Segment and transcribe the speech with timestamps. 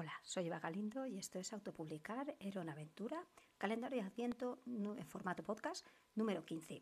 [0.00, 3.22] Hola, soy Eva Galindo y esto es Autopublicar, era una aventura,
[3.58, 6.80] calendario de Adviento en formato podcast número 15.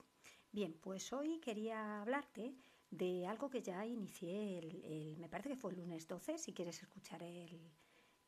[0.53, 2.55] Bien, pues hoy quería hablarte
[2.93, 6.81] de algo que ya inicié, el, me parece que fue el lunes 12, si quieres
[6.81, 7.73] escuchar el,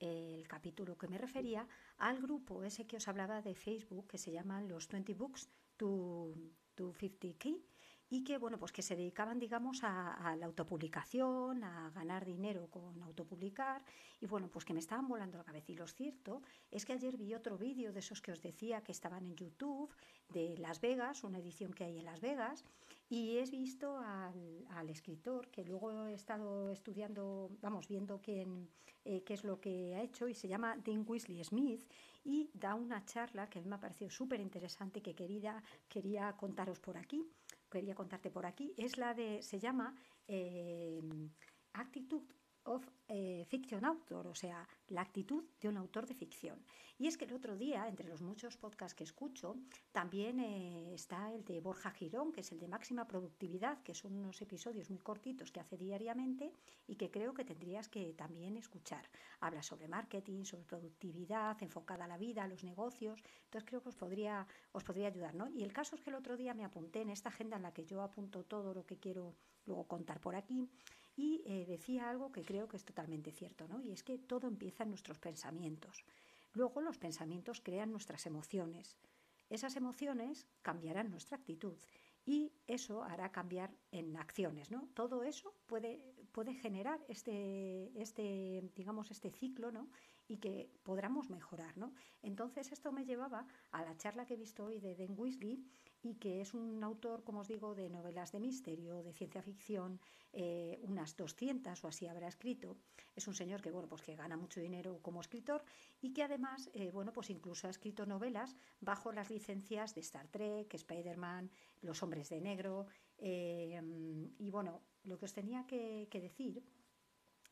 [0.01, 1.69] el capítulo que me refería
[1.99, 6.35] al grupo ese que os hablaba de Facebook que se llaman los 20 Books to,
[6.75, 7.65] to 50 Key
[8.11, 13.01] y que bueno pues que se dedicaban digamos a, la autopublicación a ganar dinero con
[13.03, 13.83] autopublicar.
[14.21, 15.73] Y bueno pues que me estaban volando la cabeza.
[15.73, 18.93] Y lo cierto es que ayer vi otro vídeo de esos que os decía que
[18.93, 19.95] estaban en YouTube
[20.29, 22.65] de Las Vegas una edición que hay en Las Vegas
[23.09, 28.69] y he visto al, escritor que luego he estado estudiando vamos viendo quién
[29.05, 31.89] eh, qué es lo que ha hecho y se llama Dean Weasley Smith
[32.25, 36.33] y da una charla que a mí me ha parecido súper interesante que quería, quería
[36.37, 37.25] contaros por aquí
[37.71, 39.95] quería contarte por aquí, es la de, se llama
[40.27, 41.01] eh,
[41.73, 42.25] Actitud
[42.65, 46.63] of eh, Fiction Author, o sea, la actitud de un autor de ficción.
[46.99, 49.57] Y es que el otro día, entre los muchos podcasts que escucho,
[49.91, 54.17] también eh, está el de Borja Girón, que es el de máxima productividad, que son
[54.17, 56.53] unos episodios muy cortitos que hace diariamente
[56.87, 59.09] y que creo que tendrías que también escuchar.
[59.41, 63.23] Habla sobre marketing, sobre productividad, enfocada a la vida, a los negocios.
[63.45, 65.49] Entonces creo que os podría, os podría ayudar, ¿no?
[65.49, 67.73] Y el caso es que el otro día me apunté en esta agenda en la
[67.73, 70.69] que yo apunto todo lo que quiero luego contar por aquí
[71.21, 73.83] y eh, decía algo que creo que es totalmente cierto, ¿no?
[73.83, 76.05] Y es que todo empieza en nuestros pensamientos.
[76.55, 78.97] Luego los pensamientos crean nuestras emociones.
[79.51, 81.77] Esas emociones cambiarán nuestra actitud
[82.25, 84.89] y eso hará cambiar en acciones, ¿no?
[84.95, 86.01] Todo eso puede,
[86.33, 89.91] puede generar este, este, digamos, este ciclo, ¿no?
[90.27, 91.93] Y que podamos mejorar, ¿no?
[92.23, 95.67] Entonces esto me llevaba a la charla que he visto hoy de Den Weasley
[96.03, 100.01] y que es un autor, como os digo, de novelas de misterio, de ciencia ficción,
[100.33, 102.77] eh, unas 200 o así habrá escrito.
[103.15, 105.63] Es un señor que, bueno, pues que gana mucho dinero como escritor
[106.01, 110.29] y que además, eh, bueno, pues incluso ha escrito novelas bajo las licencias de Star
[110.29, 111.51] Trek, Spider-Man,
[111.83, 112.87] Los Hombres de Negro.
[113.19, 113.81] Eh,
[114.39, 116.63] y bueno, lo que os tenía que, que decir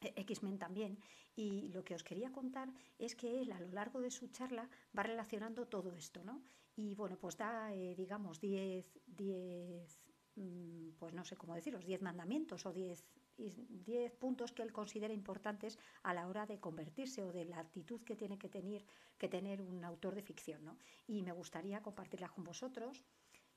[0.00, 0.98] X-Men también.
[1.36, 4.68] Y lo que os quería contar es que él a lo largo de su charla
[4.96, 6.42] va relacionando todo esto, ¿no?
[6.78, 9.98] Y bueno, pues da, eh, digamos, 10, 10,
[10.36, 13.04] mm, pues no sé cómo decirlos, 10 mandamientos o 10,
[13.36, 18.00] 10 puntos que él considera importantes a la hora de convertirse o de la actitud
[18.04, 18.84] que tiene que tener,
[19.18, 20.78] que tener un autor de ficción, ¿no?
[21.08, 23.04] Y me gustaría compartirlas con vosotros,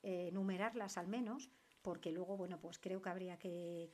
[0.02, 1.48] eh, numerarlas al menos,
[1.82, 3.90] porque luego, bueno, pues creo que habría que,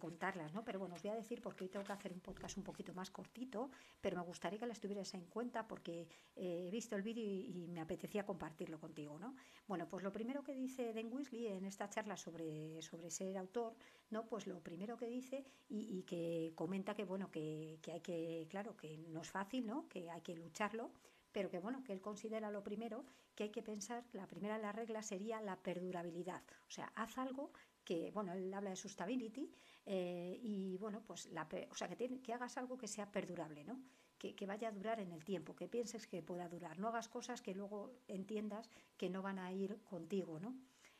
[0.00, 0.64] contarlas, ¿no?
[0.64, 2.92] Pero bueno, os voy a decir porque hoy tengo que hacer un podcast un poquito
[2.94, 7.02] más cortito, pero me gustaría que las tuvieras en cuenta porque eh, he visto el
[7.02, 9.36] vídeo y, me apetecía compartirlo contigo, ¿no?
[9.68, 13.76] Bueno, pues lo primero que dice Den Weasley en esta charla sobre, sobre ser autor,
[14.10, 14.26] ¿no?
[14.26, 18.76] Pues lo primero que dice y, que comenta que, bueno, que, que hay que, claro,
[18.76, 19.88] que no es fácil, ¿no?
[19.88, 20.90] Que hay que lucharlo,
[21.32, 23.04] pero que bueno, que él considera lo primero
[23.34, 26.42] que hay que pensar, la primera de las reglas sería la perdurabilidad.
[26.68, 27.52] O sea, haz algo
[27.84, 29.50] que, bueno, él habla de sustainability
[29.86, 33.80] eh, y bueno, pues la, o sea, que, hagas algo que sea perdurable, ¿no?
[34.18, 36.78] Que, que, vaya a durar en el tiempo, que pienses que pueda durar.
[36.78, 40.54] No hagas cosas que luego entiendas que no van a ir contigo, ¿no?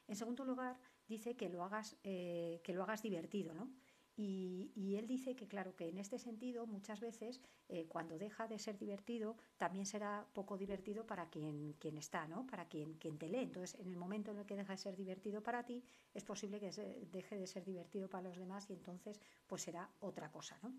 [0.08, 0.76] En segundo lugar,
[1.06, 3.70] dice que lo hagas, eh, que lo hagas divertido, ¿no?
[4.16, 8.58] Y, él dice que, claro, que en este sentido muchas veces eh, cuando deja de
[8.58, 12.46] ser divertido también será poco divertido para quien, quien está, ¿no?
[12.46, 13.44] Para quien, quien te lee.
[13.44, 16.60] Entonces, en el momento en el que deja de ser divertido para ti, es posible
[16.60, 16.70] que
[17.10, 20.74] deje de ser divertido para los demás y entonces pues será otra cosa, ¿no?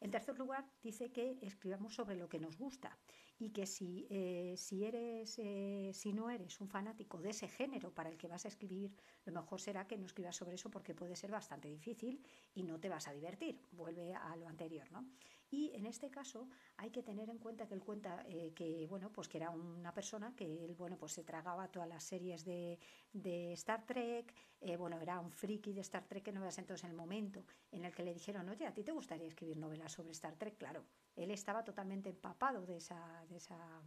[0.00, 2.96] En tercer lugar, dice que escribamos sobre lo que nos gusta
[3.38, 7.92] y que si, eh, si, eres, eh, si no eres un fanático de ese género
[7.92, 8.94] para el que vas a escribir,
[9.24, 12.78] lo mejor será que no escribas sobre eso porque puede ser bastante difícil y no
[12.78, 13.66] te vas a divertir.
[13.72, 15.10] Vuelve a lo anterior, ¿no?
[15.50, 19.10] Y en este caso hay que tener en cuenta que él cuenta eh, que, bueno,
[19.10, 22.78] pues que era una persona que él, bueno, pues se tragaba todas las series de,
[23.12, 26.84] de Star Trek, eh, bueno, era un friki de Star Trek que no veas entonces
[26.84, 29.92] en el momento en el que le dijeron, oye, ¿a ti te gustaría escribir novelas
[29.92, 30.58] sobre Star Trek?
[30.58, 30.84] Claro,
[31.16, 33.82] él estaba totalmente empapado de esa, de esa,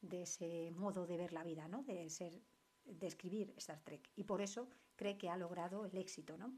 [0.00, 1.82] de ese modo de ver la vida, ¿no?
[1.82, 2.40] De ser,
[2.84, 4.10] de escribir Star Trek.
[4.16, 6.52] Y por eso cree que ha logrado el éxito, ¿no?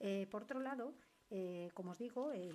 [0.00, 0.94] Eh, por otro lado,
[1.30, 2.50] eh, como os digo, eh,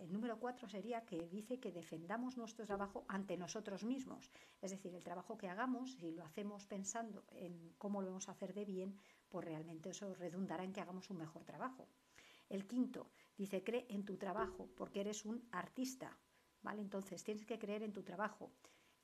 [0.00, 4.30] el número cuatro sería que dice que defendamos nuestro trabajo ante nosotros mismos.
[4.62, 8.32] Es decir, el trabajo que hagamos, si lo hacemos pensando en cómo lo vamos a
[8.32, 8.96] hacer de bien,
[9.28, 11.88] pues realmente eso redundará en que hagamos un mejor trabajo.
[12.48, 16.16] El quinto dice, cree en tu trabajo, porque eres un artista.
[16.62, 16.82] ¿vale?
[16.82, 18.52] Entonces, tienes que creer en tu trabajo.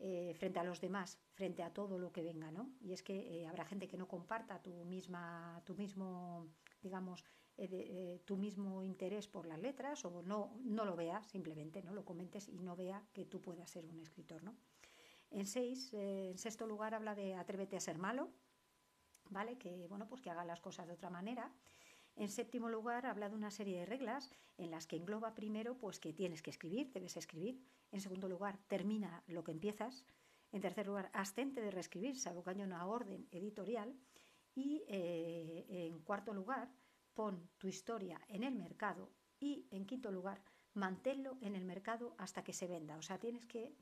[0.03, 2.71] Eh, frente a los demás, frente a todo lo que venga, ¿no?
[2.81, 6.49] Y es que habrá gente que no comparta tu misma, tu mismo
[6.83, 7.25] digamos,
[7.57, 12.05] eh, tu mismo interés por las letras o no, no lo veas, simplemente no lo
[12.05, 14.43] comentes y no vea que tú puedas ser un escritor.
[14.43, 14.55] ¿no?
[15.31, 18.31] En, seis, en sexto lugar habla de atrévete a ser malo,
[19.31, 19.59] ¿vale?
[19.59, 21.53] Que, bueno, pues que haga las cosas de otra manera.
[22.17, 26.01] En séptimo lugar, habla de una serie de reglas en las que engloba primero pues
[26.01, 27.63] que tienes que escribir, debes escribir.
[27.93, 30.05] En segundo lugar, termina lo que empiezas.
[30.53, 33.95] En tercer lugar, abstente de reescribir, salvo que haya una orden editorial.
[34.55, 36.69] Y eh, en cuarto lugar,
[37.21, 39.11] pon tu historia en el mercado.
[39.39, 40.41] Y en quinto lugar,
[40.73, 42.97] manténlo en el mercado hasta que se venda.
[42.97, 43.75] O sea, tienes que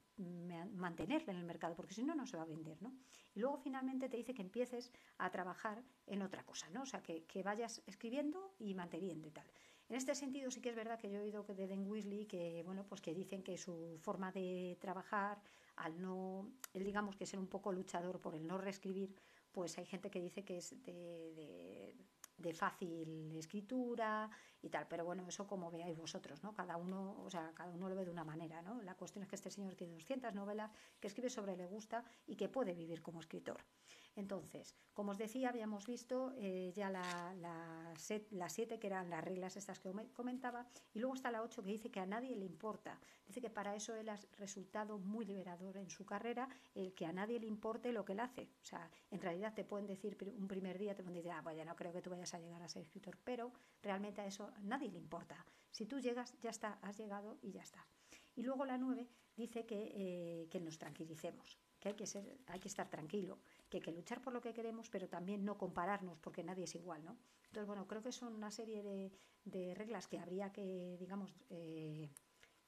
[0.74, 2.92] mantenerlo en el mercado, porque si no, no se va a vender, ¿no?
[3.36, 6.82] Y luego finalmente te dice que empieces a trabajar en otra cosa, ¿no?
[6.82, 9.46] O sea, que, vayas escribiendo y manteniendo y tal.
[9.88, 12.64] En este sentido sí que es verdad que yo he oído de Den Weasley que,
[12.64, 15.40] bueno, pues que dicen que su forma de trabajar,
[15.76, 19.14] al no, él digamos que ser un poco luchador por el no reescribir,
[19.52, 21.94] pues hay gente que dice que es de
[22.54, 24.30] fácil escritura
[24.62, 26.54] y tal, pero bueno, eso como veáis vosotros, ¿no?
[26.54, 28.82] Cada uno, o sea, cada uno lo ve de una manera, ¿no?
[28.82, 30.70] La cuestión es que este señor tiene 200 novelas
[31.00, 33.64] que escribe sobre le gusta y que puede vivir como escritor.
[34.18, 39.56] Entonces, como os decía, habíamos visto eh, ya las la, siete, que eran las reglas
[39.56, 42.98] estas que comentaba, y luego está la ocho que dice que a nadie le importa.
[43.28, 47.12] Dice que para eso él ha resultado muy liberador en su carrera, el que a
[47.12, 48.48] nadie le importe lo que él hace.
[48.60, 51.56] O sea, en realidad te pueden decir un primer día, te pueden decir, ah, pues
[51.56, 53.52] ya no creo que tú vayas a llegar a ser escritor, pero
[53.82, 55.44] realmente a eso nadie le importa.
[55.70, 57.86] Si tú llegas, ya está, has llegado y ya está.
[58.34, 62.60] Y luego la nueve dice que, eh, que nos tranquilicemos, que hay que, ser, hay
[62.60, 66.18] que estar tranquilo, que hay que luchar por lo que queremos, pero también no compararnos
[66.20, 67.16] porque nadie es igual, ¿no?
[67.46, 69.12] Entonces, bueno, creo que son una serie de,
[69.44, 72.10] de reglas que habría que, digamos, eh,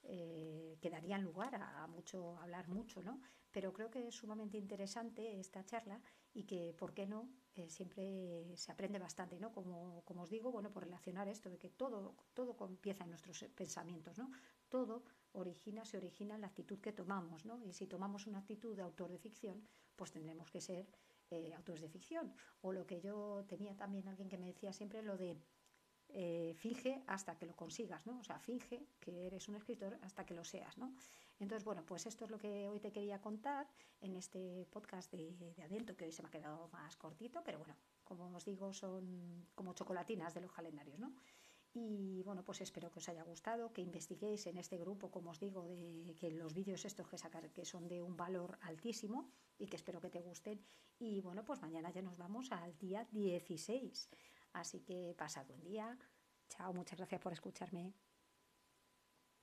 [0.03, 3.21] eh, que darían lugar a, mucho, hablar mucho, ¿no?
[3.51, 6.01] Pero creo que es sumamente interesante esta charla
[6.33, 7.29] y que, ¿por qué no?
[7.55, 9.53] Eh, siempre se aprende bastante, ¿no?
[9.53, 13.45] Como, como, os digo, bueno, por relacionar esto de que todo, todo empieza en nuestros
[13.55, 14.31] pensamientos, ¿no?
[14.69, 17.61] Todo origina, se origina en la actitud que tomamos, ¿no?
[17.65, 20.89] Y si tomamos una actitud de autor de ficción, pues tendremos que ser
[21.31, 22.35] eh, autores de ficción.
[22.61, 25.37] O lo que yo tenía también alguien que me decía siempre, lo de
[26.15, 28.19] eh, finge hasta que lo consigas, ¿no?
[28.19, 30.93] O sea, finge que eres un escritor hasta que lo seas, ¿no?
[31.39, 33.67] Entonces, bueno, pues esto es lo que hoy te quería contar
[34.01, 37.75] en este podcast de, de que hoy se me ha quedado más cortito, pero bueno,
[38.05, 41.13] como os digo, son como chocolatinas de los calendarios, ¿no?
[41.73, 45.39] Y bueno, pues espero que os haya gustado, que investiguéis en este grupo, como os
[45.39, 49.67] digo, de que los vídeos estos que sacar que son de un valor altísimo y
[49.67, 50.61] que espero que te gusten.
[50.99, 54.11] Y bueno, pues mañana ya nos vamos al día 16.
[54.53, 55.99] Así que pasad buen día.
[56.49, 57.95] Chao, muchas gracias por escucharme.